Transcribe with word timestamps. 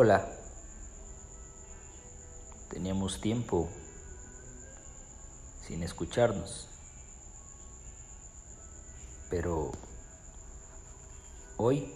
Hola. 0.00 0.30
Teníamos 2.70 3.20
tiempo 3.20 3.68
sin 5.66 5.82
escucharnos. 5.82 6.68
Pero 9.28 9.72
hoy 11.56 11.92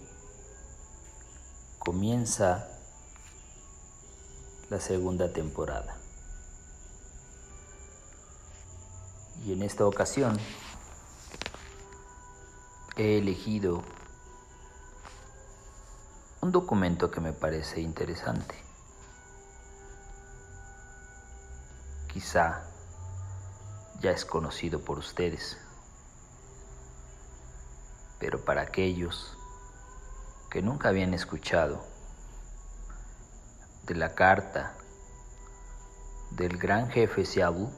comienza 1.79 2.67
la 4.69 4.81
segunda 4.81 5.31
temporada. 5.31 5.95
Y 9.45 9.53
en 9.53 9.63
esta 9.63 9.87
ocasión 9.87 10.37
he 12.97 13.19
elegido 13.19 13.81
un 16.43 16.51
documento 16.51 17.09
que 17.09 17.21
me 17.21 17.31
parece 17.31 17.79
interesante. 17.79 18.53
Quizá 22.11 22.65
ya 24.01 24.11
es 24.11 24.25
conocido 24.25 24.81
por 24.81 24.97
ustedes, 24.97 25.57
pero 28.19 28.43
para 28.43 28.63
aquellos 28.63 29.37
que 30.51 30.61
nunca 30.61 30.89
habían 30.89 31.13
escuchado 31.13 31.81
de 33.83 33.95
la 33.95 34.13
carta 34.13 34.75
del 36.31 36.57
gran 36.57 36.89
jefe 36.89 37.23
Siabu, 37.23 37.71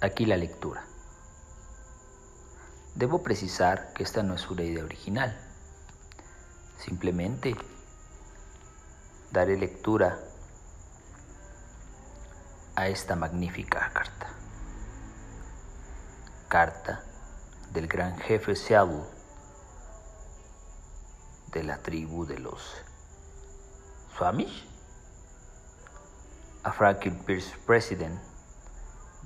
aquí 0.00 0.26
la 0.26 0.36
lectura. 0.36 0.84
Debo 2.94 3.24
precisar 3.24 3.92
que 3.94 4.04
esta 4.04 4.22
no 4.22 4.34
es 4.34 4.48
una 4.48 4.62
idea 4.62 4.84
original. 4.84 5.45
Simplemente 6.78 7.56
daré 9.32 9.56
lectura 9.56 10.18
a 12.74 12.88
esta 12.88 13.16
magnífica 13.16 13.90
carta. 13.92 14.28
Carta 16.48 17.02
del 17.72 17.88
gran 17.88 18.16
jefe 18.18 18.54
Seattle 18.54 19.04
de 21.52 21.62
la 21.64 21.78
tribu 21.78 22.26
de 22.26 22.38
los 22.38 22.60
Swamish 24.16 24.68
a 26.62 26.72
Franklin 26.72 27.18
Pierce, 27.24 27.56
president 27.66 28.20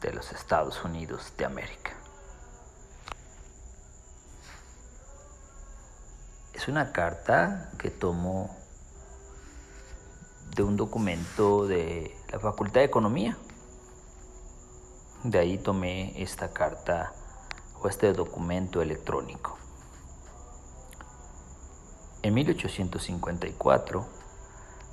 de 0.00 0.12
los 0.12 0.32
Estados 0.32 0.84
Unidos 0.84 1.32
de 1.36 1.44
América. 1.44 1.99
Es 6.60 6.68
una 6.68 6.92
carta 6.92 7.70
que 7.78 7.88
tomó 7.88 8.54
de 10.54 10.62
un 10.62 10.76
documento 10.76 11.66
de 11.66 12.14
la 12.30 12.38
Facultad 12.38 12.82
de 12.82 12.84
Economía. 12.84 13.38
De 15.24 15.38
ahí 15.38 15.56
tomé 15.56 16.22
esta 16.22 16.52
carta 16.52 17.14
o 17.80 17.88
este 17.88 18.12
documento 18.12 18.82
electrónico. 18.82 19.56
En 22.20 22.34
1854, 22.34 24.06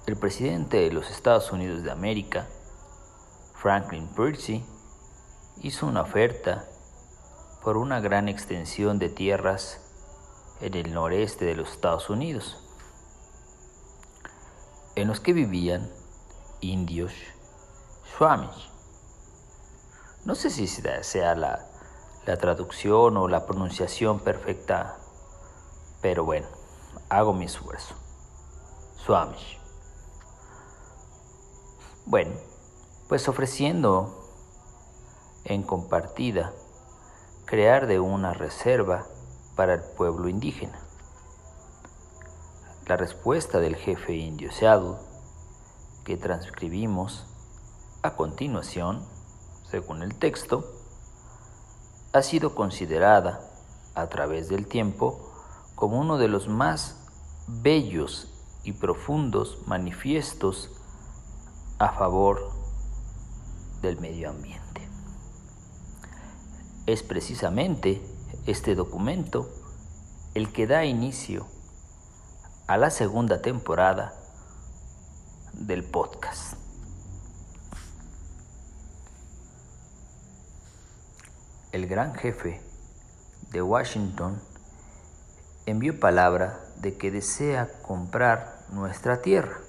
el 0.06 0.16
presidente 0.16 0.78
de 0.78 0.92
los 0.94 1.12
Estados 1.12 1.52
Unidos 1.52 1.84
de 1.84 1.92
América, 1.92 2.48
Franklin 3.56 4.08
Percy, 4.16 4.64
hizo 5.64 5.86
una 5.86 6.04
oferta 6.04 6.64
por 7.62 7.76
una 7.76 8.00
gran 8.00 8.30
extensión 8.30 9.00
de 9.00 9.10
tierras 9.10 9.82
en 10.62 10.74
el 10.74 10.94
noreste 10.94 11.46
de 11.46 11.56
los 11.56 11.72
Estados 11.72 12.10
Unidos, 12.10 12.58
en 14.96 15.08
los 15.08 15.20
que 15.20 15.34
vivían 15.34 15.90
indios 16.62 17.14
Swamish. 18.18 18.72
No 20.26 20.36
sé 20.36 20.50
si 20.50 20.68
sea 20.68 21.36
la, 21.36 21.66
la 22.26 22.38
traducción 22.38 23.18
o 23.18 23.28
la 23.28 23.46
pronunciación 23.46 24.20
perfecta, 24.20 24.98
pero 26.02 26.26
bueno, 26.26 26.48
hago 27.10 27.34
mi 27.34 27.46
esfuerzo. 27.46 27.96
Swamish. 28.96 29.60
Bueno, 32.06 32.32
pues 33.08 33.28
ofreciendo 33.28 34.24
en 35.46 35.64
compartida 35.64 36.54
crear 37.46 37.88
de 37.88 38.00
una 38.00 38.34
reserva 38.34 39.06
para 39.58 39.74
el 39.74 39.82
pueblo 39.82 40.30
indígena. 40.30 40.80
La 42.86 42.96
respuesta 42.96 43.60
del 43.60 43.76
jefe 43.76 44.14
indio 44.14 44.50
Seattle, 44.54 44.96
que 46.06 46.16
transcribimos 46.16 47.26
a 48.04 48.16
continuación, 48.16 49.04
según 49.70 50.04
el 50.04 50.16
texto, 50.16 50.64
ha 52.14 52.22
sido 52.22 52.56
considerada 52.56 53.42
a 53.96 54.08
través 54.08 54.48
del 54.48 54.68
tiempo 54.68 55.20
como 55.76 56.00
uno 56.00 56.18
de 56.18 56.30
los 56.30 56.48
más 56.48 56.96
bellos 57.48 58.28
y 58.64 58.74
profundos 58.74 59.64
manifiestos 59.66 60.70
a 61.80 61.92
favor 61.94 62.52
del 63.82 64.00
medio 64.00 64.30
ambiente. 64.30 64.88
Es 66.86 67.04
precisamente 67.04 68.17
este 68.48 68.76
documento 68.76 69.50
el 70.34 70.54
que 70.54 70.68
da 70.68 70.86
inicio 70.86 71.46
a 72.66 72.78
la 72.78 72.90
segunda 72.90 73.42
temporada 73.42 74.14
del 75.52 75.84
podcast. 75.84 76.54
El 81.74 81.88
gran 81.88 82.16
jefe 82.16 82.62
de 83.52 83.62
Washington 83.62 84.42
envió 85.66 86.00
palabra 86.00 86.58
de 86.78 86.98
que 86.98 87.12
desea 87.12 87.70
comprar 87.82 88.64
nuestra 88.70 89.22
tierra. 89.22 89.60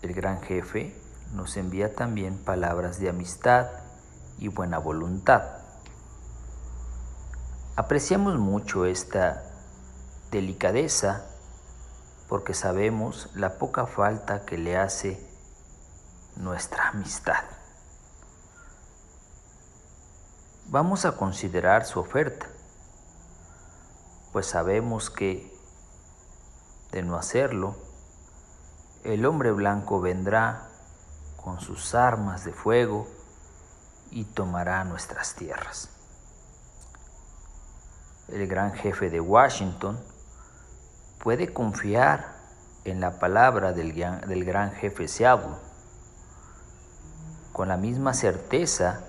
El 0.00 0.14
gran 0.14 0.40
jefe 0.42 0.96
nos 1.34 1.56
envía 1.56 1.92
también 1.96 2.38
palabras 2.38 3.00
de 3.00 3.08
amistad 3.08 3.68
y 4.38 4.46
buena 4.46 4.78
voluntad. 4.78 5.61
Apreciamos 7.74 8.38
mucho 8.38 8.84
esta 8.84 9.44
delicadeza 10.30 11.24
porque 12.28 12.52
sabemos 12.52 13.30
la 13.34 13.56
poca 13.56 13.86
falta 13.86 14.44
que 14.44 14.58
le 14.58 14.76
hace 14.76 15.26
nuestra 16.36 16.88
amistad. 16.88 17.42
Vamos 20.66 21.06
a 21.06 21.16
considerar 21.16 21.86
su 21.86 21.98
oferta, 21.98 22.46
pues 24.32 24.44
sabemos 24.44 25.08
que, 25.08 25.50
de 26.90 27.02
no 27.02 27.16
hacerlo, 27.16 27.74
el 29.02 29.24
hombre 29.24 29.50
blanco 29.50 30.02
vendrá 30.02 30.68
con 31.42 31.58
sus 31.58 31.94
armas 31.94 32.44
de 32.44 32.52
fuego 32.52 33.06
y 34.10 34.24
tomará 34.24 34.84
nuestras 34.84 35.34
tierras 35.36 36.01
el 38.28 38.46
gran 38.46 38.72
jefe 38.72 39.10
de 39.10 39.20
Washington, 39.20 39.98
puede 41.18 41.52
confiar 41.52 42.36
en 42.84 43.00
la 43.00 43.18
palabra 43.18 43.72
del, 43.72 43.92
gran 44.44 44.72
jefe 44.72 45.06
Seattle 45.06 45.54
con 47.52 47.68
la 47.68 47.76
misma 47.76 48.14
certeza 48.14 49.04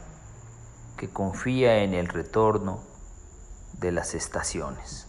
que 0.97 1.09
confía 1.09 1.77
en 1.77 1.93
el 1.93 2.07
retorno 2.07 2.81
de 3.79 3.91
las 3.91 4.13
estaciones. 4.13 5.07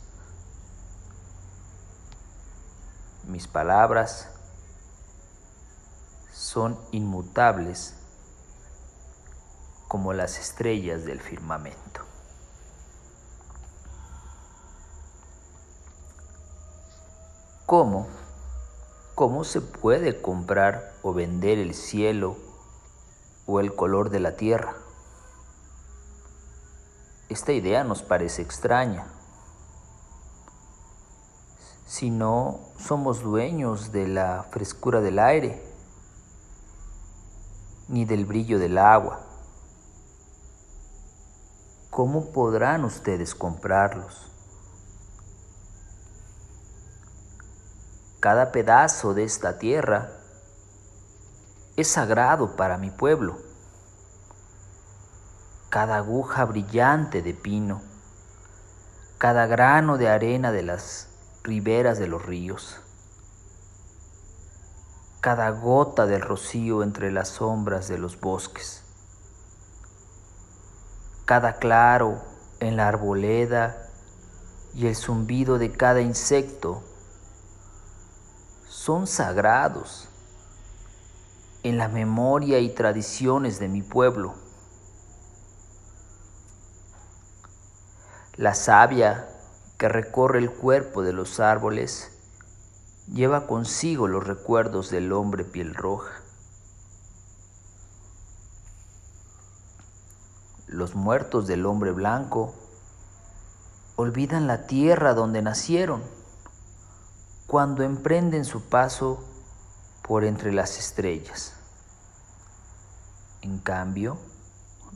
Mis 3.25 3.46
palabras 3.46 4.28
son 6.32 6.78
inmutables 6.93 7.94
como 9.88 10.12
las 10.12 10.38
estrellas 10.38 11.05
del 11.05 11.20
firmamento. 11.20 12.03
¿Cómo? 17.66 18.06
¿Cómo 19.14 19.43
se 19.43 19.62
puede 19.62 20.20
comprar 20.20 20.93
o 21.02 21.14
vender 21.14 21.58
el 21.58 21.72
cielo 21.72 22.37
o 23.46 23.58
el 23.58 23.75
color 23.75 24.11
de 24.11 24.20
la 24.20 24.37
tierra? 24.37 24.76
Esta 27.31 27.52
idea 27.52 27.82
nos 27.82 28.02
parece 28.02 28.43
extraña. 28.43 29.06
Si 31.87 32.11
no 32.11 32.61
somos 32.78 33.22
dueños 33.22 33.93
de 33.93 34.08
la 34.08 34.43
frescura 34.50 35.00
del 35.00 35.19
aire, 35.19 35.66
ni 37.88 38.05
del 38.05 38.26
brillo 38.26 38.58
del 38.58 38.76
agua, 38.76 39.20
¿cómo 41.88 42.31
podrán 42.31 42.84
ustedes 42.84 43.34
comprarlos? 43.34 44.33
Cada 48.25 48.53
pedazo 48.53 49.12
de 49.12 49.23
esta 49.23 49.59
tierra 49.59 50.09
es 51.76 51.88
sagrado 51.88 52.56
para 52.56 52.79
mi 52.79 52.91
pueblo. 52.91 53.37
Cada 55.69 55.99
aguja 55.99 56.47
brillante 56.47 57.21
de 57.21 57.35
pino, 57.35 57.82
cada 59.19 59.47
grano 59.47 59.99
de 59.99 60.09
arena 60.09 60.53
de 60.53 60.62
las 60.62 61.11
riberas 61.43 61.99
de 61.99 62.06
los 62.06 62.25
ríos, 62.25 62.81
cada 65.21 65.50
gota 65.50 66.06
del 66.06 66.23
rocío 66.23 66.82
entre 66.82 67.12
las 67.12 67.29
sombras 67.29 67.88
de 67.88 67.99
los 67.99 68.19
bosques, 68.19 68.85
cada 71.26 71.56
claro 71.56 72.23
en 72.61 72.79
la 72.79 72.88
arboleda 72.88 73.76
y 74.73 74.87
el 74.87 74.97
zumbido 74.97 75.59
de 75.59 75.73
cada 75.73 76.00
insecto 76.00 76.82
son 78.84 79.06
sagrados 79.06 80.10
en 81.62 81.78
la 81.78 81.88
memoria 81.88 82.58
y 82.58 82.69
tradiciones 82.69 83.58
de 83.58 83.66
mi 83.66 83.81
pueblo. 83.81 84.34
La 88.36 88.52
savia 88.52 89.26
que 89.78 89.88
recorre 89.88 90.38
el 90.38 90.50
cuerpo 90.50 91.02
de 91.02 91.14
los 91.14 91.40
árboles 91.40 92.12
lleva 93.10 93.46
consigo 93.46 94.06
los 94.06 94.26
recuerdos 94.26 94.90
del 94.90 95.14
hombre 95.14 95.44
piel 95.44 95.75
roja. 95.75 96.20
Los 100.66 100.94
muertos 100.94 101.46
del 101.46 101.64
hombre 101.64 101.92
blanco 101.92 102.54
olvidan 103.96 104.46
la 104.46 104.66
tierra 104.66 105.14
donde 105.14 105.40
nacieron 105.40 106.02
cuando 107.46 107.82
emprenden 107.82 108.44
su 108.44 108.62
paso 108.62 109.23
por 110.02 110.25
entre 110.25 110.52
las 110.52 110.79
estrellas. 110.79 111.55
En 113.43 113.58
cambio, 113.58 114.19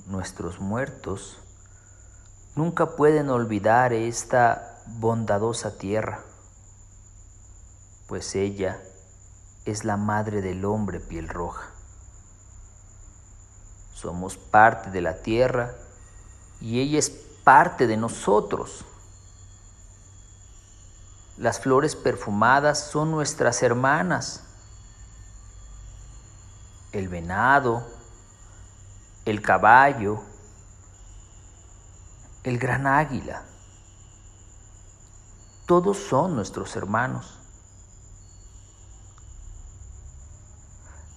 nuestros 0.07 0.59
muertos 0.61 1.39
nunca 2.55 2.97
pueden 2.97 3.29
olvidar 3.31 3.93
esta 3.93 4.83
bondadosa 4.87 5.77
tierra, 5.77 6.25
pues 8.07 8.35
ella 8.35 8.83
es 9.65 9.85
la 9.85 9.97
madre 9.97 10.41
del 10.41 10.65
hombre 10.65 10.99
piel 10.99 11.29
roja. 11.29 11.71
Somos 13.93 14.37
parte 14.37 14.91
de 14.91 15.03
la 15.03 15.17
tierra 15.23 15.75
y 16.61 16.81
ella 16.81 16.99
es 16.99 17.11
parte 17.45 17.87
de 17.87 17.97
nosotros. 17.97 18.85
Las 21.39 21.61
flores 21.61 21.95
perfumadas 21.95 22.91
son 22.91 23.13
nuestras 23.13 23.63
hermanas. 23.63 24.43
El 26.91 27.09
venado, 27.09 27.87
el 29.25 29.41
caballo, 29.41 30.21
el 32.43 32.59
gran 32.59 32.89
águila, 32.89 33.45
todos 35.67 35.99
son 35.99 36.35
nuestros 36.35 36.75
hermanos. 36.75 37.39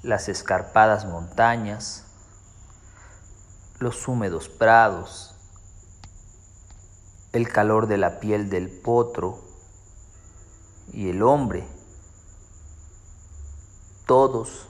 Las 0.03 0.29
escarpadas 0.29 1.05
montañas, 1.05 2.05
los 3.79 4.07
húmedos 4.07 4.49
prados, 4.49 5.33
el 7.33 7.49
calor 7.49 7.87
de 7.87 7.97
la 7.97 8.19
piel 8.19 8.51
del 8.51 8.69
potro 8.69 9.50
y 10.93 11.09
el 11.09 11.23
hombre, 11.23 11.65
todos 14.05 14.67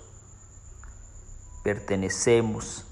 pertenecemos 1.64 2.86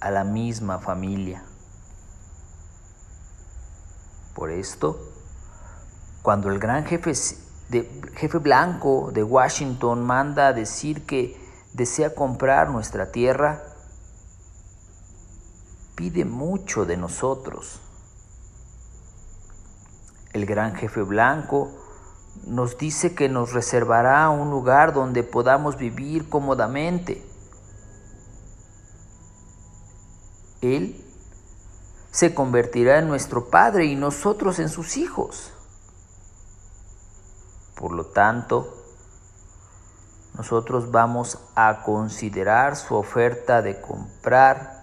a 0.00 0.10
la 0.10 0.24
misma 0.24 0.78
familia. 0.78 1.42
Por 4.34 4.50
esto, 4.50 5.00
cuando 6.22 6.50
el 6.50 6.60
gran 6.60 6.84
jefe, 6.84 7.12
jefe 8.14 8.38
blanco 8.38 9.10
de 9.12 9.24
Washington 9.24 10.04
manda 10.04 10.48
a 10.48 10.52
decir 10.52 11.06
que 11.06 11.36
desea 11.72 12.14
comprar 12.14 12.70
nuestra 12.70 13.10
tierra, 13.10 13.64
pide 15.96 16.24
mucho 16.24 16.84
de 16.84 16.96
nosotros. 16.96 17.80
El 20.32 20.46
gran 20.46 20.76
jefe 20.76 21.02
blanco 21.02 21.87
nos 22.46 22.78
dice 22.78 23.14
que 23.14 23.28
nos 23.28 23.52
reservará 23.52 24.28
un 24.30 24.50
lugar 24.50 24.92
donde 24.92 25.22
podamos 25.22 25.76
vivir 25.76 26.28
cómodamente. 26.28 27.24
Él 30.60 31.04
se 32.10 32.34
convertirá 32.34 32.98
en 32.98 33.08
nuestro 33.08 33.48
Padre 33.48 33.86
y 33.86 33.94
nosotros 33.94 34.58
en 34.58 34.68
sus 34.68 34.96
hijos. 34.96 35.52
Por 37.76 37.92
lo 37.92 38.06
tanto, 38.06 38.74
nosotros 40.34 40.90
vamos 40.90 41.38
a 41.54 41.82
considerar 41.82 42.76
su 42.76 42.94
oferta 42.94 43.62
de 43.62 43.80
comprar 43.80 44.82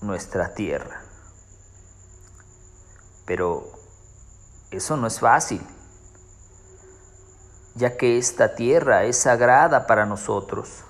nuestra 0.00 0.54
tierra. 0.54 1.02
Pero 3.26 3.70
eso 4.70 4.96
no 4.96 5.06
es 5.06 5.20
fácil, 5.20 5.60
ya 7.74 7.96
que 7.96 8.18
esta 8.18 8.54
tierra 8.54 9.04
es 9.04 9.16
sagrada 9.16 9.86
para 9.86 10.06
nosotros. 10.06 10.84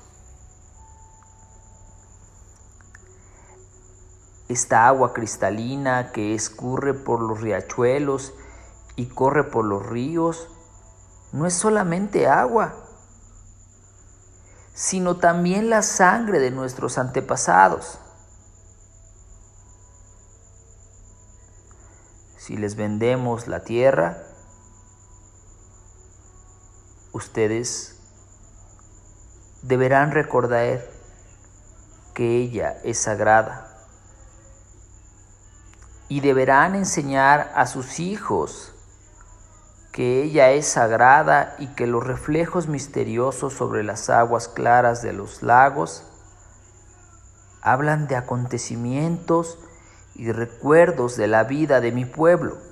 Esta 4.49 4.87
agua 4.89 5.13
cristalina 5.13 6.11
que 6.13 6.35
escurre 6.35 6.95
por 6.95 7.21
los 7.21 7.41
riachuelos 7.41 8.35
y 8.97 9.07
corre 9.07 9.45
por 9.45 9.65
los 9.65 9.87
ríos 9.87 10.49
no 11.33 11.47
es 11.47 11.55
solamente 11.55 12.27
agua, 12.27 12.75
sino 14.75 15.19
también 15.19 15.71
la 15.71 15.83
sangre 15.83 16.41
de 16.41 16.51
nuestros 16.51 16.99
antepasados. 16.99 18.01
si 22.51 22.57
les 22.57 22.75
vendemos 22.75 23.47
la 23.47 23.63
tierra, 23.63 24.25
ustedes 27.21 27.97
deberán 29.63 30.11
recordar 30.11 30.81
que 32.15 32.39
ella 32.39 32.79
es 32.83 32.99
sagrada 32.99 33.69
y 36.09 36.21
deberán 36.21 36.75
enseñar 36.75 37.53
a 37.55 37.67
sus 37.67 38.01
hijos 38.01 38.73
que 39.93 40.23
ella 40.23 40.51
es 40.53 40.67
sagrada 40.67 41.57
y 41.59 41.67
que 41.69 41.87
los 41.87 42.07
reflejos 42.07 42.69
misteriosos 42.69 43.53
sobre 43.53 43.83
las 43.83 44.09
aguas 44.09 44.49
claras 44.49 45.03
de 45.03 45.13
los 45.13 45.43
lagos 45.43 46.05
hablan 47.61 48.09
de 48.09 48.17
acontecimientos 48.17 49.59
y 50.15 50.33
recuerdos 50.33 51.17
de 51.17 51.27
la 51.27 51.45
vida 51.45 51.83
de 51.83 51.93
mi 51.93 52.07
pueblo. 52.07 52.70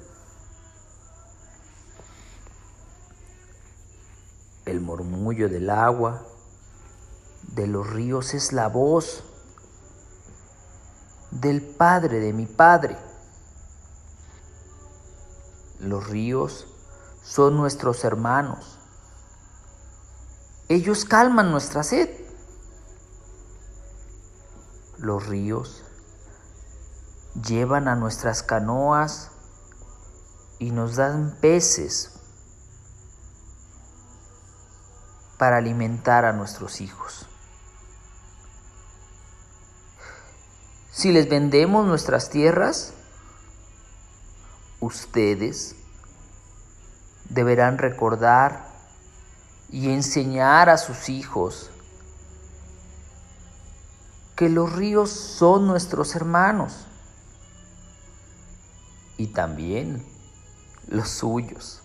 El 4.68 4.82
murmullo 4.82 5.48
del 5.48 5.70
agua, 5.70 6.26
de 7.54 7.66
los 7.66 7.88
ríos 7.88 8.34
es 8.34 8.52
la 8.52 8.68
voz 8.68 9.24
del 11.30 11.62
Padre 11.62 12.20
de 12.20 12.34
mi 12.34 12.44
Padre. 12.44 12.98
Los 15.80 16.08
ríos 16.08 16.66
son 17.22 17.56
nuestros 17.56 18.04
hermanos. 18.04 18.78
Ellos 20.68 21.06
calman 21.06 21.50
nuestra 21.50 21.82
sed. 21.82 22.10
Los 24.98 25.28
ríos 25.28 25.82
llevan 27.42 27.88
a 27.88 27.96
nuestras 27.96 28.42
canoas 28.42 29.30
y 30.58 30.72
nos 30.72 30.96
dan 30.96 31.38
peces 31.40 32.17
para 35.38 35.58
alimentar 35.58 36.24
a 36.24 36.32
nuestros 36.32 36.80
hijos. 36.80 37.26
Si 40.90 41.12
les 41.12 41.28
vendemos 41.28 41.86
nuestras 41.86 42.28
tierras, 42.28 42.92
ustedes 44.80 45.76
deberán 47.28 47.78
recordar 47.78 48.66
y 49.70 49.90
enseñar 49.90 50.68
a 50.70 50.76
sus 50.76 51.08
hijos 51.08 51.70
que 54.34 54.48
los 54.48 54.72
ríos 54.72 55.10
son 55.10 55.66
nuestros 55.66 56.16
hermanos 56.16 56.86
y 59.16 59.28
también 59.28 60.04
los 60.88 61.08
suyos. 61.08 61.82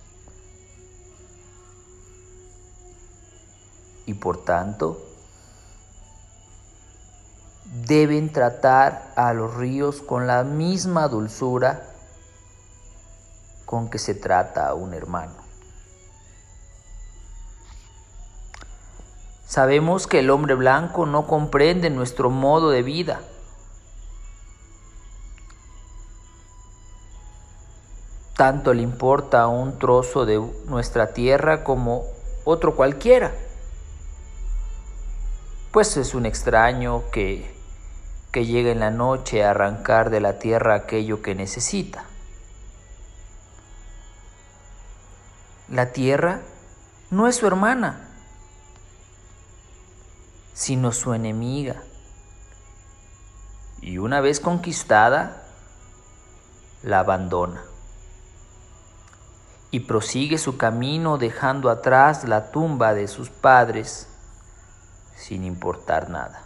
Y 4.05 4.13
por 4.15 4.43
tanto 4.43 5.01
deben 7.88 8.31
tratar 8.31 9.12
a 9.15 9.33
los 9.33 9.55
ríos 9.55 10.01
con 10.01 10.27
la 10.27 10.43
misma 10.43 11.07
dulzura 11.07 11.83
con 13.65 13.89
que 13.89 13.98
se 13.98 14.13
trata 14.13 14.67
a 14.67 14.75
un 14.75 14.93
hermano. 14.93 15.33
Sabemos 19.48 20.07
que 20.07 20.19
el 20.19 20.29
hombre 20.29 20.55
blanco 20.55 21.05
no 21.05 21.27
comprende 21.27 21.89
nuestro 21.89 22.29
modo 22.29 22.69
de 22.69 22.81
vida. 22.81 23.22
Tanto 28.36 28.74
le 28.74 28.81
importa 28.81 29.48
un 29.48 29.77
trozo 29.77 30.25
de 30.25 30.41
nuestra 30.65 31.13
tierra 31.13 31.63
como 31.63 32.03
otro 32.45 32.75
cualquiera. 32.75 33.31
Pues 35.74 35.98
es 35.98 36.13
un 36.13 36.27
extraño 36.27 37.10
que, 37.12 37.51
que 38.32 38.46
llega 38.46 38.70
en 38.70 38.80
la 38.80 38.92
noche 38.92 39.44
a 39.44 39.50
arrancar 39.50 40.12
de 40.12 40.22
la 40.22 40.38
tierra 40.38 40.75
aquello 40.75 41.24
que 41.24 41.34
necesita. 41.34 42.06
La 45.68 45.92
tierra 45.92 46.42
no 47.10 47.27
es 47.27 47.38
su 47.38 47.48
hermana 47.48 48.12
sino 50.53 50.92
su 50.92 51.15
enemiga. 51.15 51.82
Y 53.82 53.98
una 53.98 54.22
vez 54.22 54.39
conquistada, 54.39 55.48
la 56.84 57.00
abandona. 57.00 57.63
Y 59.72 59.80
prosigue 59.80 60.38
su 60.38 60.58
camino 60.58 61.18
dejando 61.18 61.72
atrás 61.72 62.25
la 62.25 62.51
tumba 62.51 62.94
de 62.94 63.08
sus 63.08 63.32
padres 63.32 64.12
sin 65.15 65.43
importar 65.43 66.10
nada. 66.10 66.43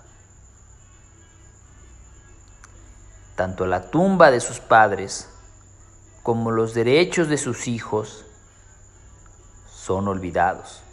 Tanto 3.35 3.65
la 3.65 3.89
tumba 3.89 4.31
de 4.31 4.39
sus 4.39 4.59
padres 4.59 5.29
como 6.23 6.51
los 6.51 6.73
derechos 6.73 7.29
de 7.29 7.37
sus 7.37 7.67
hijos 7.67 8.25
son 9.69 10.07
olvidados. 10.07 10.83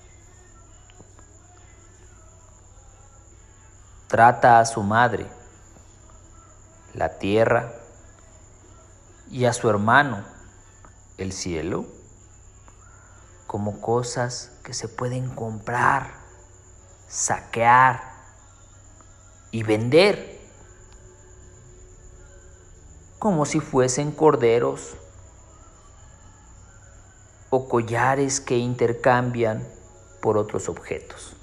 trata 4.14 4.61
a 4.61 4.64
su 4.64 4.81
madre, 4.85 5.26
la 6.95 7.19
tierra, 7.19 7.73
y 9.28 9.47
a 9.47 9.52
su 9.52 9.69
hermano, 9.69 10.25
el 11.19 11.33
cielo, 11.33 11.85
como 13.49 13.81
cosas 13.81 14.52
que 14.62 14.73
se 14.73 14.87
pueden 14.87 15.35
comprar, 15.35 16.14
saquear 17.14 18.02
y 19.52 19.62
vender, 19.62 20.40
como 23.21 23.47
si 23.47 23.61
fuesen 23.61 24.11
corderos 24.11 24.97
o 27.50 27.68
collares 27.68 28.40
que 28.40 28.59
intercambian 28.59 29.64
por 30.21 30.37
otros 30.37 30.68
objetos. 30.68 31.37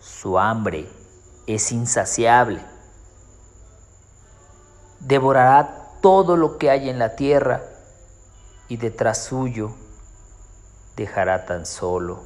Su 0.00 0.38
hambre 0.38 0.88
es 1.48 1.72
insaciable. 1.72 2.64
Devorará 5.00 5.98
todo 6.00 6.36
lo 6.36 6.58
que 6.58 6.70
hay 6.70 6.88
en 6.88 7.00
la 7.00 7.16
tierra 7.16 7.64
y 8.68 8.76
detrás 8.76 9.24
suyo 9.24 9.74
dejará 10.96 11.46
tan 11.46 11.66
solo 11.66 12.22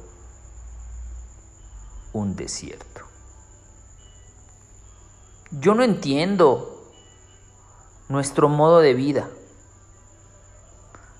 un 2.13 2.35
desierto. 2.35 3.01
Yo 5.51 5.73
no 5.73 5.83
entiendo 5.83 6.83
nuestro 8.07 8.49
modo 8.49 8.79
de 8.79 8.93
vida. 8.93 9.29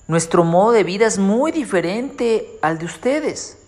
Nuestro 0.08 0.44
modo 0.44 0.72
de 0.72 0.84
vida 0.84 1.06
es 1.06 1.20
muy 1.20 1.52
diferente 1.52 2.58
al 2.62 2.80
de 2.80 2.86
ustedes. 2.86 3.60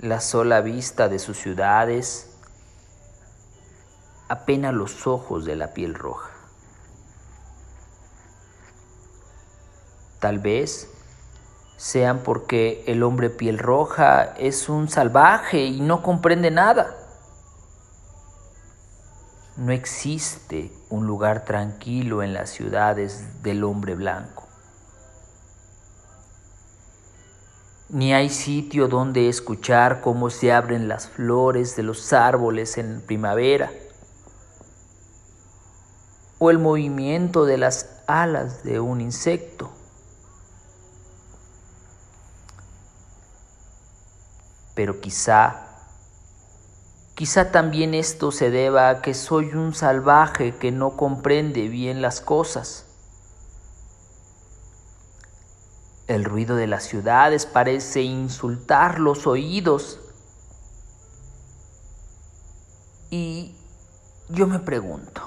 la 0.00 0.20
sola 0.22 0.62
vista 0.62 1.08
de 1.08 1.18
sus 1.18 1.36
ciudades 1.36 2.30
apena 4.28 4.72
los 4.72 5.06
ojos 5.06 5.44
de 5.44 5.56
la 5.56 5.74
piel 5.74 5.94
roja. 5.94 6.30
Tal 10.20 10.38
vez 10.38 10.88
sean 11.76 12.20
porque 12.20 12.84
el 12.86 13.02
hombre 13.02 13.30
piel 13.30 13.58
roja 13.58 14.34
es 14.38 14.68
un 14.68 14.88
salvaje 14.88 15.64
y 15.64 15.80
no 15.80 16.02
comprende 16.02 16.50
nada. 16.50 16.94
No 19.56 19.72
existe 19.72 20.72
un 20.90 21.06
lugar 21.06 21.44
tranquilo 21.44 22.22
en 22.22 22.32
las 22.32 22.50
ciudades 22.50 23.42
del 23.42 23.64
hombre 23.64 23.94
blanco. 23.94 24.40
ni 27.92 28.14
hay 28.14 28.28
sitio 28.28 28.86
donde 28.86 29.28
escuchar 29.28 30.00
cómo 30.00 30.30
se 30.30 30.52
abren 30.52 30.86
las 30.86 31.08
flores 31.08 31.74
de 31.74 31.82
los 31.82 32.12
árboles 32.12 32.78
en 32.78 33.00
primavera, 33.00 33.72
o 36.38 36.50
el 36.50 36.58
movimiento 36.58 37.44
de 37.44 37.58
las 37.58 37.90
alas 38.06 38.62
de 38.62 38.80
un 38.80 39.00
insecto. 39.00 39.70
Pero 44.80 44.98
quizá, 44.98 45.76
quizá 47.14 47.52
también 47.52 47.92
esto 47.92 48.32
se 48.32 48.50
deba 48.50 48.88
a 48.88 49.02
que 49.02 49.12
soy 49.12 49.52
un 49.52 49.74
salvaje 49.74 50.56
que 50.56 50.72
no 50.72 50.96
comprende 50.96 51.68
bien 51.68 52.00
las 52.00 52.22
cosas 52.22 52.86
El 56.06 56.24
ruido 56.24 56.56
de 56.56 56.66
las 56.66 56.84
ciudades 56.84 57.44
parece 57.44 58.00
insultar 58.00 59.00
los 59.00 59.26
oídos. 59.26 60.00
Y 63.10 63.54
yo 64.30 64.46
me 64.46 64.60
pregunto, 64.60 65.20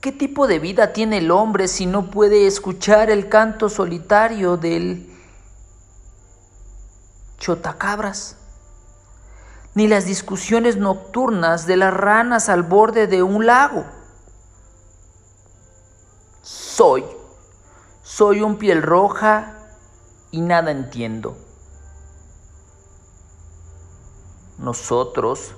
¿qué 0.00 0.10
tipo 0.10 0.48
de 0.48 0.58
vida 0.58 0.92
tiene 0.92 1.18
el 1.18 1.30
hombre 1.30 1.68
si 1.68 1.86
no 1.86 2.10
puede 2.10 2.48
escuchar 2.48 3.08
el 3.08 3.28
canto 3.28 3.68
solitario 3.68 4.56
del 4.56 5.14
chotacabras? 7.38 8.36
Ni 9.74 9.88
las 9.88 10.04
discusiones 10.04 10.76
nocturnas 10.76 11.66
de 11.66 11.76
las 11.76 11.94
ranas 11.94 12.48
al 12.48 12.62
borde 12.62 13.06
de 13.06 13.22
un 13.22 13.46
lago. 13.46 13.84
Soy 16.42 17.04
soy 18.08 18.40
un 18.40 18.56
piel 18.56 18.82
roja 18.82 19.54
y 20.30 20.40
nada 20.40 20.70
entiendo. 20.70 21.36
Nosotros 24.58 25.54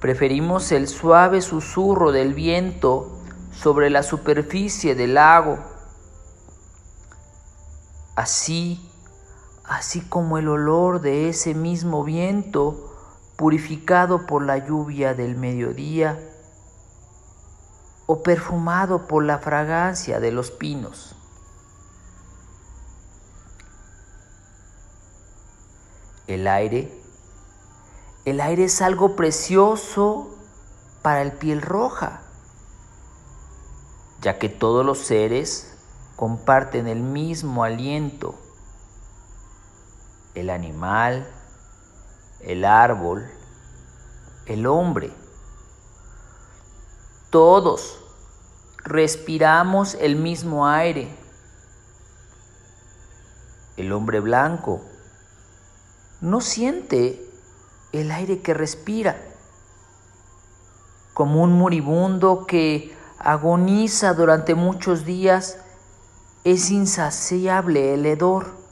preferimos 0.00 0.72
el 0.72 0.88
suave 0.88 1.42
susurro 1.42 2.12
del 2.12 2.32
viento 2.32 3.20
sobre 3.52 3.90
la 3.90 4.02
superficie 4.02 4.94
del 4.94 5.14
lago. 5.14 5.58
Así, 8.16 8.90
así 9.64 10.00
como 10.02 10.38
el 10.38 10.48
olor 10.48 11.00
de 11.00 11.28
ese 11.28 11.54
mismo 11.54 12.04
viento 12.04 12.92
purificado 13.36 14.26
por 14.26 14.44
la 14.44 14.58
lluvia 14.58 15.14
del 15.14 15.36
mediodía 15.36 16.18
o 18.06 18.22
perfumado 18.22 19.06
por 19.06 19.24
la 19.24 19.38
fragancia 19.38 20.20
de 20.20 20.30
los 20.30 20.50
pinos. 20.50 21.16
El 26.26 26.46
aire. 26.46 26.90
El 28.24 28.40
aire 28.40 28.64
es 28.64 28.80
algo 28.80 29.16
precioso 29.16 30.34
para 31.02 31.20
el 31.20 31.32
piel 31.32 31.60
roja, 31.60 32.22
ya 34.22 34.38
que 34.38 34.48
todos 34.48 34.86
los 34.86 34.98
seres 34.98 35.74
comparten 36.16 36.86
el 36.86 37.00
mismo 37.00 37.64
aliento. 37.64 38.43
El 40.34 40.50
animal, 40.50 41.26
el 42.40 42.64
árbol, 42.64 43.28
el 44.46 44.66
hombre. 44.66 45.12
Todos 47.30 48.00
respiramos 48.84 49.94
el 49.94 50.16
mismo 50.16 50.66
aire. 50.66 51.08
El 53.76 53.92
hombre 53.92 54.20
blanco 54.20 54.80
no 56.20 56.40
siente 56.40 57.20
el 57.92 58.10
aire 58.10 58.40
que 58.40 58.54
respira, 58.54 59.16
como 61.12 61.42
un 61.42 61.58
moribundo 61.58 62.46
que 62.46 62.96
agoniza 63.18 64.14
durante 64.14 64.54
muchos 64.54 65.04
días, 65.04 65.58
es 66.44 66.70
insaciable 66.70 67.94
el 67.94 68.06
hedor. 68.06 68.63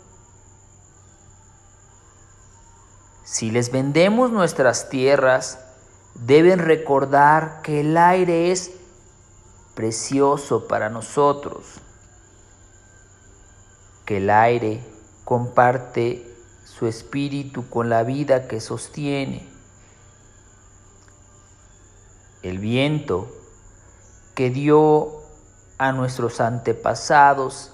Si 3.24 3.50
les 3.50 3.70
vendemos 3.70 4.32
nuestras 4.32 4.88
tierras, 4.88 5.58
deben 6.14 6.58
recordar 6.58 7.62
que 7.62 7.80
el 7.80 7.96
aire 7.96 8.50
es 8.50 8.72
precioso 9.74 10.66
para 10.66 10.90
nosotros, 10.90 11.80
que 14.04 14.18
el 14.18 14.28
aire 14.30 14.84
comparte 15.24 16.28
su 16.64 16.86
espíritu 16.86 17.68
con 17.68 17.88
la 17.88 18.02
vida 18.02 18.48
que 18.48 18.60
sostiene. 18.60 19.48
El 22.42 22.58
viento 22.58 23.30
que 24.34 24.50
dio 24.50 25.22
a 25.78 25.92
nuestros 25.92 26.40
antepasados 26.40 27.72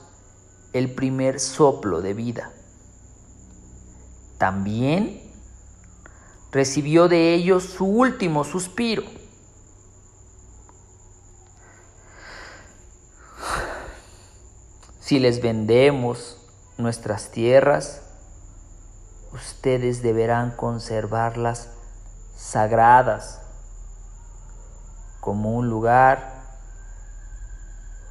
el 0.75 0.95
primer 0.95 1.40
soplo 1.40 2.02
de 2.02 2.12
vida. 2.12 2.52
También 4.37 5.28
recibió 6.50 7.09
de 7.09 7.35
ellos 7.35 7.64
su 7.64 7.85
último 7.85 8.45
suspiro. 8.45 9.02
Si 15.00 15.19
les 15.19 15.40
vendemos 15.40 16.37
nuestras 16.76 17.31
tierras, 17.31 18.02
ustedes 19.33 20.02
deberán 20.02 20.50
conservarlas 20.50 21.71
sagradas 22.37 23.40
como 25.21 25.55
un 25.55 25.69
lugar 25.69 26.43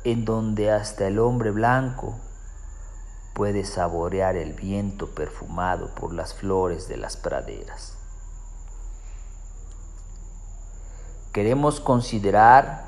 en 0.03 0.25
donde 0.25 0.71
hasta 0.71 1.07
el 1.07 1.19
hombre 1.19 1.51
blanco 1.51 2.17
puede 3.33 3.63
saborear 3.65 4.35
el 4.35 4.53
viento 4.53 5.13
perfumado 5.13 5.93
por 5.93 6.13
las 6.13 6.33
flores 6.33 6.87
de 6.87 6.97
las 6.97 7.17
praderas. 7.17 7.96
Queremos 11.37 11.79
considerar 11.79 12.83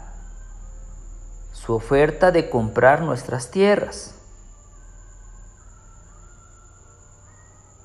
su 1.51 1.75
oferta 1.75 2.31
de 2.31 2.49
comprar 2.49 3.01
nuestras 3.01 3.51
tierras. 3.51 4.15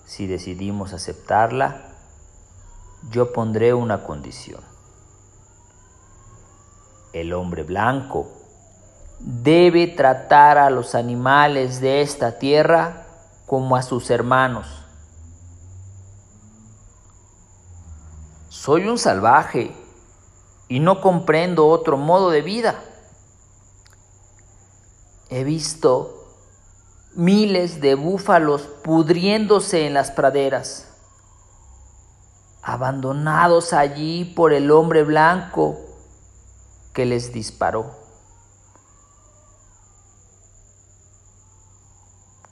Si 0.07 0.27
decidimos 0.27 0.95
aceptarla, 0.95 1.83
yo 3.11 3.35
pondré 3.35 3.75
una 3.75 4.05
condición. 4.05 4.63
El 7.13 7.35
hombre 7.35 7.63
blanco 7.63 8.33
debe 9.21 9.87
tratar 9.87 10.57
a 10.57 10.71
los 10.71 10.95
animales 10.95 11.83
de 11.83 12.01
esta 12.01 12.39
tierra 12.39 13.07
como 13.45 13.77
a 13.77 13.83
sus 13.83 14.09
hermanos. 14.09 14.83
Soy 18.49 18.89
un 18.89 18.97
salvaje 18.97 19.84
y 20.75 20.81
no 20.81 21.01
comprendo 21.01 21.69
otro 21.69 21.97
modo 21.97 22.31
de 22.31 22.43
vida. 22.43 22.83
He 25.29 25.45
visto 25.45 26.27
miles 27.15 27.81
de 27.81 27.95
búfalos 27.95 28.63
pudriéndose 28.83 29.87
en 29.87 29.95
las 29.95 30.11
praderas, 30.11 30.89
abandonados 32.61 33.73
allí 33.73 34.25
por 34.25 34.53
el 34.53 34.73
hombre 34.73 35.05
blanco 35.05 35.79
que 36.93 37.07
les 37.07 37.33
disparó. 37.33 38.03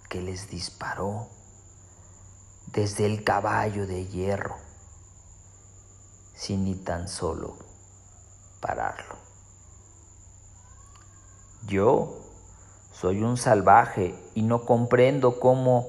que 0.08 0.20
les 0.20 0.48
disparó 0.48 1.26
desde 2.66 3.06
el 3.06 3.24
caballo 3.24 3.86
de 3.86 4.06
hierro, 4.06 4.58
sin 6.34 6.64
ni 6.64 6.74
tan 6.74 7.08
solo 7.08 7.71
pararlo. 8.62 9.16
Yo 11.66 12.16
soy 12.92 13.22
un 13.22 13.36
salvaje 13.36 14.14
y 14.34 14.42
no 14.42 14.64
comprendo 14.64 15.38
cómo 15.38 15.86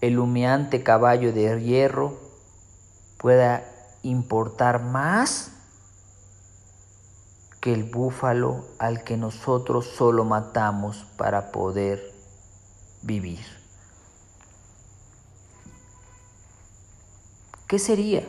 el 0.00 0.20
humeante 0.20 0.84
caballo 0.84 1.32
de 1.32 1.60
hierro 1.60 2.16
pueda 3.18 3.64
importar 4.02 4.82
más 4.82 5.50
que 7.60 7.72
el 7.72 7.84
búfalo 7.84 8.64
al 8.78 9.04
que 9.04 9.16
nosotros 9.16 9.86
solo 9.86 10.24
matamos 10.24 11.06
para 11.16 11.52
poder 11.52 12.12
vivir. 13.02 13.46
¿Qué 17.68 17.78
sería? 17.78 18.26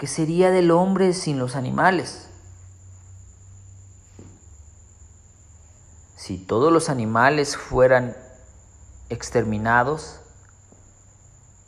¿Qué 0.00 0.06
sería 0.06 0.50
del 0.50 0.70
hombre 0.70 1.12
sin 1.12 1.38
los 1.38 1.56
animales? 1.56 2.30
Si 6.16 6.38
todos 6.38 6.72
los 6.72 6.88
animales 6.88 7.58
fueran 7.58 8.16
exterminados, 9.10 10.20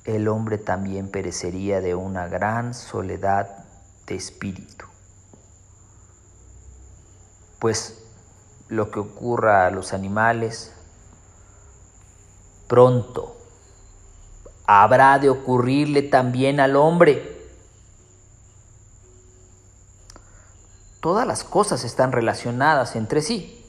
el 0.06 0.28
hombre 0.28 0.56
también 0.56 1.10
perecería 1.10 1.82
de 1.82 1.94
una 1.94 2.26
gran 2.26 2.72
soledad 2.72 3.66
de 4.06 4.14
espíritu. 4.14 4.86
Pues 7.58 8.02
lo 8.70 8.90
que 8.90 9.00
ocurra 9.00 9.66
a 9.66 9.70
los 9.70 9.92
animales, 9.92 10.72
pronto 12.66 13.36
habrá 14.64 15.18
de 15.18 15.28
ocurrirle 15.28 16.00
también 16.00 16.60
al 16.60 16.76
hombre. 16.76 17.41
Todas 21.02 21.26
las 21.26 21.44
cosas 21.44 21.84
están 21.84 22.12
relacionadas 22.12 22.96
entre 22.96 23.20
sí. 23.20 23.62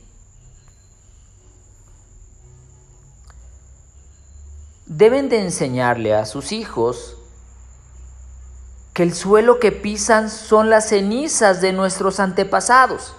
deben 4.97 5.27
de 5.27 5.41
enseñarle 5.41 6.13
a 6.13 6.25
sus 6.25 6.51
hijos 6.51 7.17
que 8.93 9.01
el 9.01 9.13
suelo 9.13 9.59
que 9.59 9.71
pisan 9.71 10.29
son 10.29 10.69
las 10.69 10.89
cenizas 10.89 11.61
de 11.61 11.73
nuestros 11.73 12.19
antepasados. 12.19 13.15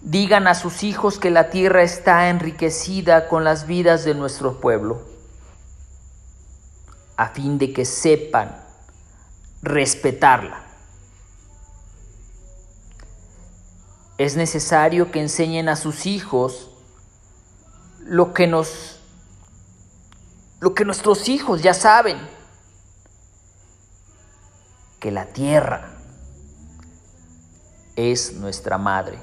Digan 0.00 0.46
a 0.46 0.54
sus 0.54 0.84
hijos 0.84 1.18
que 1.18 1.30
la 1.30 1.50
tierra 1.50 1.82
está 1.82 2.28
enriquecida 2.28 3.28
con 3.28 3.42
las 3.42 3.66
vidas 3.66 4.04
de 4.04 4.14
nuestro 4.14 4.60
pueblo, 4.60 5.02
a 7.16 7.30
fin 7.30 7.58
de 7.58 7.72
que 7.72 7.84
sepan 7.84 8.64
respetarla. 9.62 10.65
Es 14.18 14.36
necesario 14.36 15.10
que 15.10 15.20
enseñen 15.20 15.68
a 15.68 15.76
sus 15.76 16.06
hijos 16.06 16.70
lo 18.00 18.32
que 18.32 18.46
nos 18.46 18.96
lo 20.60 20.74
que 20.74 20.86
nuestros 20.86 21.28
hijos 21.28 21.62
ya 21.62 21.74
saben, 21.74 22.16
que 24.98 25.10
la 25.10 25.26
tierra 25.26 25.96
es 27.94 28.32
nuestra 28.34 28.78
madre. 28.78 29.18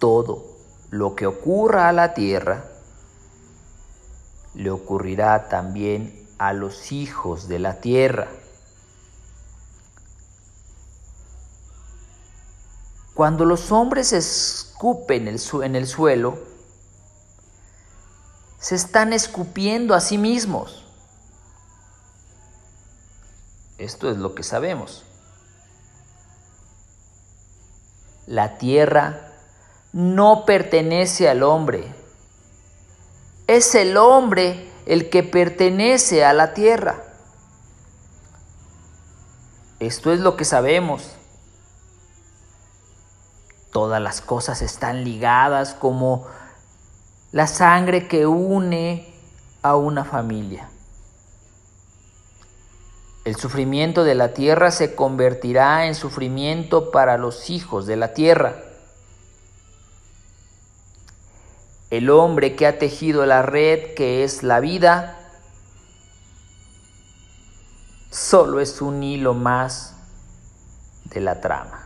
Todo 0.00 0.44
lo 0.90 1.14
que 1.14 1.26
ocurra 1.26 1.88
a 1.88 1.92
la 1.92 2.14
tierra 2.14 2.64
le 4.54 4.70
ocurrirá 4.70 5.48
también 5.48 6.28
a 6.38 6.52
los 6.52 6.90
hijos 6.90 7.46
de 7.46 7.58
la 7.60 7.80
tierra. 7.80 8.28
Cuando 13.14 13.44
los 13.44 13.72
hombres 13.72 14.12
escupen 14.12 15.28
en 15.28 15.76
el 15.76 15.86
suelo, 15.86 16.38
se 18.58 18.74
están 18.74 19.12
escupiendo 19.12 19.94
a 19.94 20.00
sí 20.00 20.18
mismos. 20.18 20.84
Esto 23.78 24.10
es 24.10 24.18
lo 24.18 24.34
que 24.34 24.42
sabemos. 24.42 25.04
La 28.26 28.58
tierra 28.58 29.32
no 29.92 30.44
pertenece 30.44 31.28
al 31.28 31.42
hombre. 31.42 31.94
Es 33.46 33.74
el 33.74 33.96
hombre 33.96 34.70
el 34.86 35.08
que 35.08 35.22
pertenece 35.22 36.24
a 36.24 36.32
la 36.32 36.52
tierra. 36.52 37.02
Esto 39.80 40.12
es 40.12 40.20
lo 40.20 40.36
que 40.36 40.44
sabemos. 40.44 41.16
Todas 43.72 44.02
las 44.02 44.20
cosas 44.20 44.62
están 44.62 45.04
ligadas 45.04 45.74
como 45.74 46.26
la 47.32 47.46
sangre 47.46 48.08
que 48.08 48.26
une 48.26 49.14
a 49.62 49.76
una 49.76 50.04
familia. 50.04 50.68
El 53.24 53.36
sufrimiento 53.36 54.02
de 54.02 54.14
la 54.14 54.32
tierra 54.32 54.70
se 54.70 54.94
convertirá 54.94 55.86
en 55.86 55.94
sufrimiento 55.94 56.90
para 56.90 57.18
los 57.18 57.50
hijos 57.50 57.86
de 57.86 57.96
la 57.96 58.14
tierra. 58.14 58.56
El 61.90 62.08
hombre 62.10 62.56
que 62.56 62.66
ha 62.66 62.78
tejido 62.78 63.26
la 63.26 63.42
red 63.42 63.94
que 63.94 64.24
es 64.24 64.42
la 64.42 64.60
vida 64.60 65.18
solo 68.10 68.60
es 68.60 68.80
un 68.80 69.02
hilo 69.02 69.34
más 69.34 69.94
de 71.04 71.20
la 71.20 71.40
trama. 71.40 71.79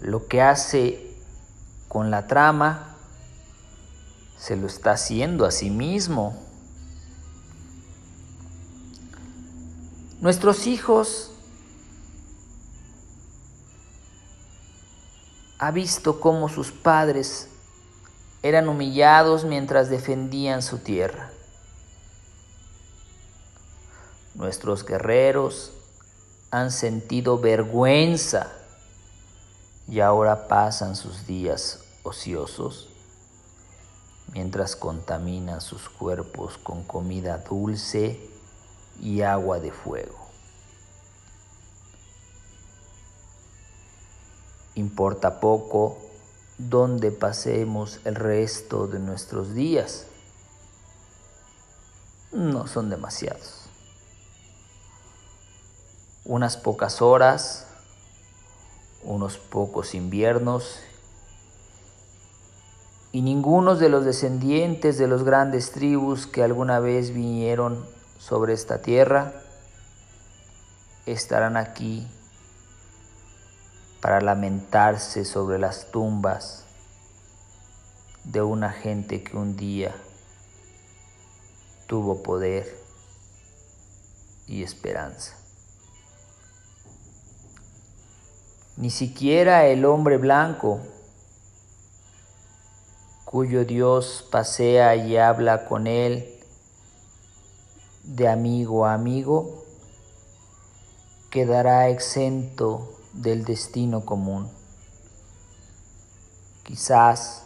Lo 0.00 0.26
que 0.26 0.40
hace 0.40 1.14
con 1.88 2.10
la 2.10 2.26
trama 2.26 2.96
se 4.38 4.56
lo 4.56 4.66
está 4.66 4.92
haciendo 4.92 5.44
a 5.44 5.50
sí 5.50 5.68
mismo. 5.68 6.34
Nuestros 10.20 10.66
hijos 10.66 11.32
ha 15.58 15.70
visto 15.70 16.20
cómo 16.20 16.48
sus 16.48 16.72
padres 16.72 17.48
eran 18.42 18.68
humillados 18.70 19.44
mientras 19.44 19.90
defendían 19.90 20.62
su 20.62 20.78
tierra. 20.78 21.30
Nuestros 24.34 24.86
guerreros 24.86 25.72
han 26.50 26.70
sentido 26.70 27.38
vergüenza 27.38 28.59
y 29.90 30.00
ahora 30.00 30.46
pasan 30.46 30.94
sus 30.94 31.26
días 31.26 31.80
ociosos 32.04 32.88
mientras 34.32 34.76
contaminan 34.76 35.60
sus 35.60 35.88
cuerpos 35.88 36.56
con 36.58 36.84
comida 36.84 37.38
dulce 37.38 38.30
y 39.00 39.22
agua 39.22 39.58
de 39.58 39.72
fuego. 39.72 40.16
Importa 44.76 45.40
poco 45.40 45.98
dónde 46.56 47.10
pasemos 47.10 47.98
el 48.04 48.14
resto 48.14 48.86
de 48.86 49.00
nuestros 49.00 49.54
días. 49.54 50.06
No 52.30 52.68
son 52.68 52.90
demasiados. 52.90 53.64
Unas 56.24 56.56
pocas 56.56 57.02
horas, 57.02 57.66
unos 59.02 59.38
pocos 59.38 59.94
inviernos 59.94 60.80
y 63.12 63.22
ninguno 63.22 63.74
de 63.74 63.88
los 63.88 64.04
descendientes 64.04 64.98
de 64.98 65.08
los 65.08 65.24
grandes 65.24 65.72
tribus 65.72 66.26
que 66.26 66.42
alguna 66.42 66.78
vez 66.78 67.12
vinieron 67.12 67.84
sobre 68.18 68.52
esta 68.52 68.82
tierra 68.82 69.32
estarán 71.06 71.56
aquí 71.56 72.06
para 74.00 74.20
lamentarse 74.20 75.24
sobre 75.24 75.58
las 75.58 75.90
tumbas 75.90 76.64
de 78.24 78.42
una 78.42 78.70
gente 78.70 79.22
que 79.22 79.36
un 79.36 79.56
día 79.56 79.94
tuvo 81.86 82.22
poder 82.22 82.78
y 84.46 84.62
esperanza. 84.62 85.39
Ni 88.80 88.88
siquiera 88.88 89.66
el 89.66 89.84
hombre 89.84 90.16
blanco, 90.16 90.80
cuyo 93.26 93.66
Dios 93.66 94.26
pasea 94.32 94.96
y 94.96 95.18
habla 95.18 95.66
con 95.66 95.86
él, 95.86 96.40
de 98.04 98.26
amigo 98.26 98.86
a 98.86 98.94
amigo, 98.94 99.66
quedará 101.30 101.90
exento 101.90 102.90
del 103.12 103.44
destino 103.44 104.06
común. 104.06 104.50
Quizás, 106.64 107.42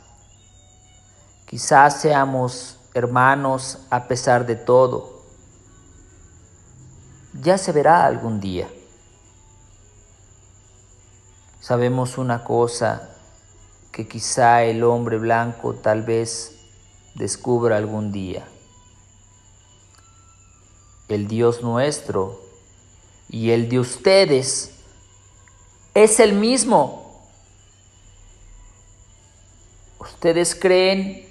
quizás 1.46 2.00
seamos 2.00 2.78
hermanos 2.94 3.80
a 3.90 4.06
pesar 4.06 4.46
de 4.46 4.54
todo. 4.54 5.24
Ya 7.42 7.58
se 7.58 7.72
verá 7.72 8.06
algún 8.06 8.38
día. 8.38 8.68
Sabemos 11.64 12.18
una 12.18 12.44
cosa 12.44 13.08
que 13.90 14.06
quizá 14.06 14.64
el 14.64 14.84
hombre 14.84 15.16
blanco 15.16 15.72
tal 15.72 16.02
vez 16.02 16.58
descubra 17.14 17.78
algún 17.78 18.12
día 18.12 18.44
el 21.08 21.26
Dios 21.26 21.62
nuestro 21.62 22.38
y 23.30 23.52
el 23.52 23.70
de 23.70 23.78
ustedes 23.78 24.72
es 25.94 26.20
el 26.20 26.34
mismo. 26.34 27.24
Ustedes 29.98 30.54
creen 30.54 31.26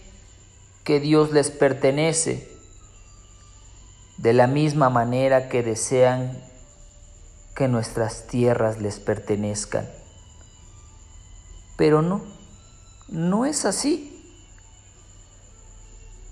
que 0.83 0.99
Dios 0.99 1.31
les 1.31 1.51
pertenece 1.51 2.49
de 4.17 4.33
la 4.33 4.47
misma 4.47 4.89
manera 4.89 5.47
que 5.47 5.61
desean 5.61 6.43
que 7.55 7.67
nuestras 7.67 8.25
tierras 8.25 8.81
les 8.81 8.99
pertenezcan. 8.99 10.01
Pero 11.75 12.01
no, 12.01 12.21
no 13.07 13.45
es 13.45 13.65
así. 13.65 14.09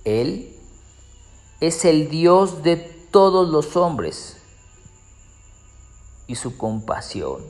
Él 0.04 0.56
es 1.60 1.86
el 1.86 2.10
Dios 2.10 2.64
de 2.64 2.76
todos 2.76 3.50
los 3.50 3.76
hombres 3.76 4.38
y 6.28 6.36
su 6.36 6.58
compasión 6.58 7.42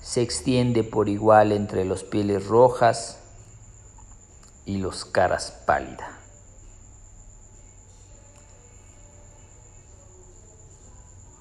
se 0.00 0.22
extiende 0.22 0.82
por 0.82 1.08
igual 1.08 1.52
entre 1.52 1.84
los 1.84 2.04
pieles 2.04 2.46
rojas 2.46 3.18
y 4.64 4.78
los 4.78 5.04
caras 5.04 5.52
pálidas. 5.66 6.10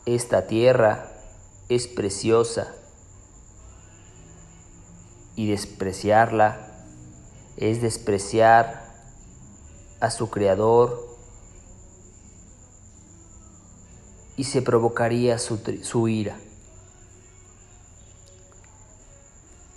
Esta 0.06 0.48
tierra 0.48 1.12
es 1.70 1.88
preciosa 1.88 2.76
y 5.40 5.48
despreciarla 5.48 6.68
es 7.56 7.82
despreciar 7.82 8.84
a 10.02 10.12
su 10.12 10.30
creador 10.30 11.18
y 14.36 14.44
se 14.44 14.62
provocaría 14.62 15.40
su, 15.40 16.10
ira. 16.10 16.38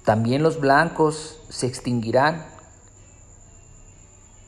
También 0.04 0.42
los 0.42 0.58
blancos 0.58 1.38
se 1.48 1.68
extinguirán, 1.68 2.44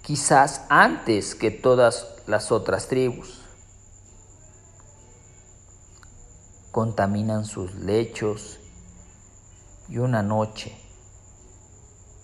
quizás 0.02 0.62
antes 0.68 1.36
que 1.36 1.52
todas 1.52 2.08
las 2.26 2.50
otras 2.50 2.88
tribus. 2.88 3.40
Contaminan 6.72 7.44
sus 7.44 7.72
lechos 7.76 8.58
y 9.88 9.98
una 9.98 10.24
noche 10.24 10.83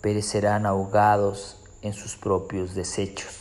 perecerán 0.01 0.67
ahogados 0.67 1.63
en 1.83 1.93
sus 1.93 2.17
propios 2.17 2.75
desechos 2.75 3.41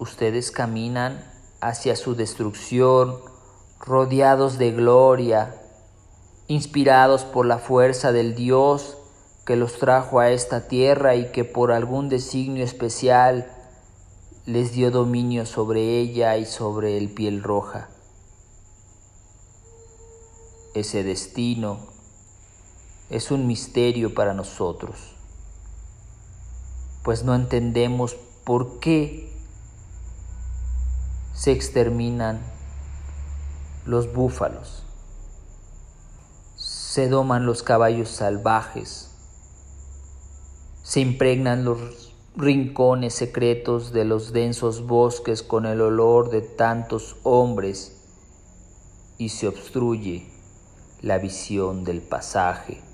ustedes 0.00 0.50
caminan 0.50 1.22
hacia 1.60 1.94
su 1.94 2.14
destrucción, 2.16 3.20
rodeados 3.78 4.56
de 4.56 4.72
gloria, 4.72 5.54
inspirados 6.48 7.24
por 7.24 7.44
la 7.44 7.58
fuerza 7.58 8.10
del 8.10 8.34
Dios 8.34 8.96
que 9.44 9.56
los 9.56 9.78
trajo 9.78 10.18
a 10.18 10.30
esta 10.30 10.68
tierra 10.68 11.16
y 11.16 11.30
que 11.32 11.44
por 11.44 11.70
algún 11.70 12.08
designio 12.08 12.64
especial 12.64 13.52
les 14.46 14.72
dio 14.72 14.90
dominio 14.90 15.44
sobre 15.44 15.98
ella 15.98 16.38
y 16.38 16.46
sobre 16.46 16.96
el 16.96 17.12
piel 17.12 17.42
roja. 17.42 17.90
Ese 20.74 21.02
destino 21.02 21.78
es 23.10 23.32
un 23.32 23.48
misterio 23.48 24.14
para 24.14 24.34
nosotros, 24.34 25.16
pues 27.02 27.24
no 27.24 27.34
entendemos 27.34 28.14
por 28.44 28.78
qué 28.78 29.32
se 31.34 31.50
exterminan 31.50 32.40
los 33.84 34.12
búfalos, 34.12 34.84
se 36.54 37.08
doman 37.08 37.46
los 37.46 37.64
caballos 37.64 38.10
salvajes, 38.10 39.10
se 40.84 41.00
impregnan 41.00 41.64
los 41.64 42.14
rincones 42.36 43.14
secretos 43.14 43.92
de 43.92 44.04
los 44.04 44.32
densos 44.32 44.86
bosques 44.86 45.42
con 45.42 45.66
el 45.66 45.80
olor 45.80 46.30
de 46.30 46.42
tantos 46.42 47.16
hombres 47.24 47.96
y 49.18 49.30
se 49.30 49.48
obstruye 49.48 50.30
la 51.02 51.18
visión 51.18 51.82
del 51.82 52.02
pasaje 52.02 52.89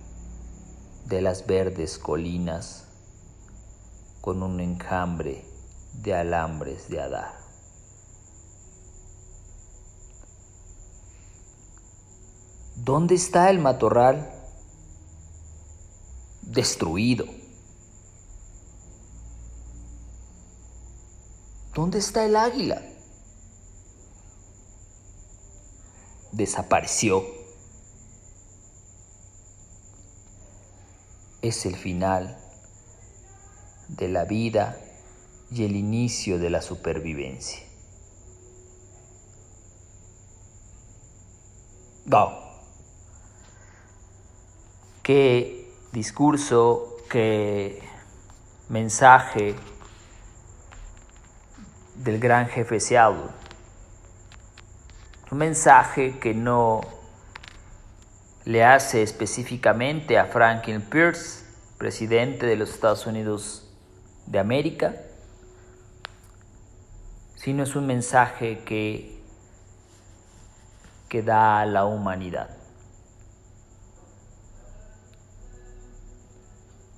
de 1.07 1.21
las 1.21 1.47
verdes 1.47 1.99
colinas 1.99 2.85
con 4.21 4.43
un 4.43 4.61
enjambre 4.61 5.45
de 6.03 6.15
alambres 6.15 6.89
de 6.89 7.01
Adar. 7.01 7.33
¿Dónde 12.75 13.15
está 13.15 13.51
el 13.51 13.59
matorral? 13.59 14.31
Destruido. 16.43 17.27
¿Dónde 21.73 21.99
está 21.99 22.25
el 22.25 22.37
águila? 22.37 22.83
Desapareció. 26.33 27.36
Es 31.47 31.65
el 31.65 31.77
final 31.77 32.37
de 33.87 34.09
la 34.09 34.25
vida 34.25 34.81
y 35.53 35.65
el 35.65 35.77
inicio 35.77 36.41
de 36.41 36.51
la 36.51 36.61
supervivencia. 36.61 37.61
Wow. 42.07 42.31
Qué 45.05 45.73
discurso, 45.93 46.97
qué 47.09 47.81
mensaje 48.69 49.55
del 51.95 52.19
gran 52.19 52.49
jefe 52.49 52.81
Seattle. 52.81 53.31
Un 55.31 55.39
mensaje 55.39 56.19
que 56.19 56.35
no 56.35 56.96
le 58.47 58.65
hace 58.65 59.03
específicamente 59.03 60.21
a 60.21 60.27
Franklin 60.27 60.81
Pierce, 60.81 61.45
presidente 61.79 62.47
de 62.47 62.55
los 62.55 62.71
Estados 62.71 63.05
Unidos 63.05 63.69
de 64.27 64.39
América, 64.39 64.95
sino 67.35 67.65
es 67.65 67.75
un 67.75 67.89
mensaje 67.89 68.63
que, 68.65 69.21
que 71.09 71.25
da 71.25 71.61
a 71.61 71.67
la 71.67 71.87
humanidad. 71.87 72.57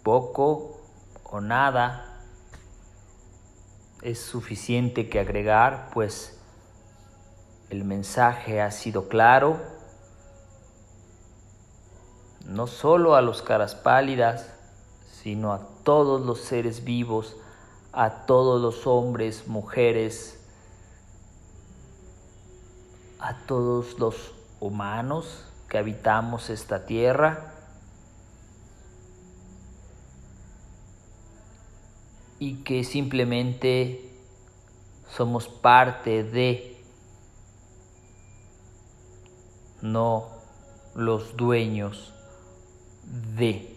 Poco 0.03 0.83
o 1.25 1.41
nada 1.41 2.21
es 4.03 4.21
suficiente 4.21 5.09
que 5.09 5.19
agregar, 5.19 5.89
pues 5.95 6.39
el 7.71 7.85
mensaje 7.85 8.61
ha 8.61 8.71
sido 8.71 9.09
claro, 9.09 9.78
no 12.49 12.67
solo 12.67 13.15
a 13.15 13.21
los 13.21 13.43
caras 13.43 13.75
pálidas, 13.75 14.51
sino 15.23 15.53
a 15.53 15.61
todos 15.85 16.25
los 16.25 16.41
seres 16.41 16.83
vivos, 16.83 17.37
a 17.93 18.25
todos 18.25 18.61
los 18.61 18.87
hombres, 18.87 19.47
mujeres, 19.47 20.41
a 23.21 23.37
todos 23.47 23.99
los 23.99 24.33
humanos 24.61 25.45
que 25.69 25.77
habitamos 25.77 26.49
esta 26.49 26.87
tierra. 26.87 27.55
Y 32.39 32.63
que 32.63 32.85
simplemente 32.85 34.11
somos 35.15 35.49
parte 35.49 36.23
de, 36.23 36.81
no 39.83 40.29
los 40.95 41.37
dueños 41.37 42.15
de. 43.09 43.75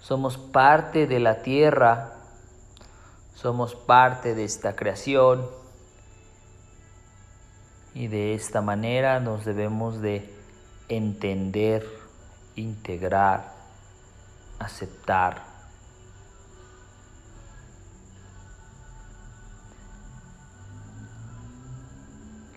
Somos 0.00 0.36
parte 0.36 1.06
de 1.06 1.20
la 1.20 1.42
tierra, 1.42 2.14
somos 3.34 3.74
parte 3.74 4.34
de 4.34 4.44
esta 4.44 4.76
creación 4.76 5.48
y 7.94 8.08
de 8.08 8.34
esta 8.34 8.60
manera 8.60 9.20
nos 9.20 9.44
debemos 9.44 10.00
de 10.00 10.34
entender, 10.88 11.86
integrar, 12.56 13.54
aceptar. 14.58 15.50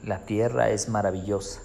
La 0.03 0.19
tierra 0.25 0.69
es 0.69 0.89
maravillosa 0.89 1.61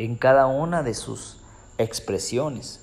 en 0.00 0.16
cada 0.16 0.46
una 0.46 0.82
de 0.82 0.94
sus 0.94 1.36
expresiones. 1.76 2.80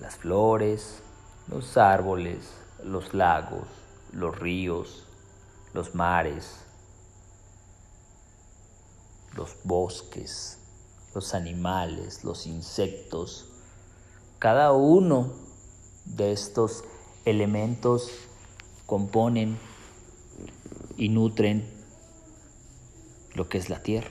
Las 0.00 0.16
flores, 0.16 1.02
los 1.48 1.76
árboles, 1.76 2.48
los 2.82 3.12
lagos, 3.12 3.68
los 4.12 4.38
ríos, 4.38 5.04
los 5.74 5.94
mares, 5.94 6.60
los 9.34 9.58
bosques, 9.64 10.60
los 11.14 11.34
animales, 11.34 12.24
los 12.24 12.46
insectos. 12.46 13.50
Cada 14.38 14.72
uno 14.72 15.30
de 16.06 16.32
estos 16.32 16.84
elementos 17.26 18.10
componen 18.86 19.58
y 20.96 21.10
nutren 21.10 21.70
lo 23.34 23.46
que 23.50 23.58
es 23.58 23.68
la 23.68 23.82
tierra, 23.82 24.10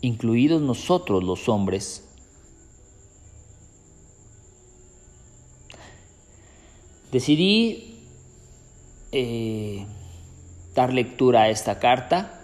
incluidos 0.00 0.62
nosotros 0.62 1.24
los 1.24 1.48
hombres. 1.48 2.04
Decidí 7.12 8.00
eh, 9.12 9.86
dar 10.74 10.92
lectura 10.92 11.42
a 11.42 11.48
esta 11.48 11.78
carta 11.78 12.40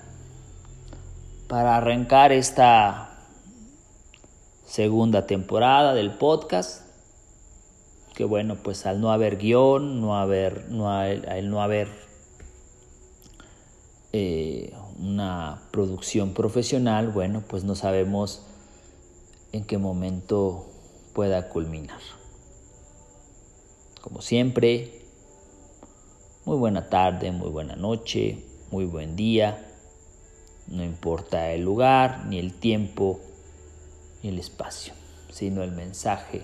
para 1.48 1.76
arrancar 1.76 2.32
esta 2.32 3.18
segunda 4.64 5.26
temporada 5.26 5.92
del 5.92 6.12
podcast. 6.12 6.86
Que 8.14 8.24
bueno, 8.24 8.56
pues 8.62 8.86
al 8.86 9.00
no 9.00 9.10
haber 9.10 9.36
guion, 9.36 10.00
no 10.00 10.16
haber, 10.16 10.70
no, 10.70 10.90
al 10.90 11.50
no 11.50 11.62
haber 11.62 11.88
eh, 14.12 14.72
una 15.02 15.60
producción 15.72 16.32
profesional, 16.32 17.08
bueno, 17.08 17.42
pues 17.46 17.64
no 17.64 17.74
sabemos 17.74 18.42
en 19.50 19.64
qué 19.64 19.76
momento 19.76 20.66
pueda 21.12 21.48
culminar. 21.48 22.00
Como 24.00 24.22
siempre, 24.22 25.02
muy 26.44 26.56
buena 26.56 26.88
tarde, 26.88 27.32
muy 27.32 27.50
buena 27.50 27.76
noche, 27.76 28.44
muy 28.70 28.84
buen 28.84 29.16
día. 29.16 29.68
No 30.68 30.84
importa 30.84 31.52
el 31.52 31.62
lugar, 31.62 32.24
ni 32.26 32.38
el 32.38 32.54
tiempo, 32.54 33.20
ni 34.22 34.30
el 34.30 34.38
espacio, 34.38 34.94
sino 35.30 35.62
el 35.62 35.72
mensaje 35.72 36.42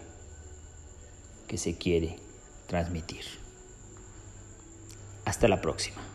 que 1.47 1.59
se 1.59 1.79
quiere 1.79 2.18
transmitir. 2.66 3.25
Hasta 5.25 5.47
la 5.47 5.61
próxima. 5.61 6.08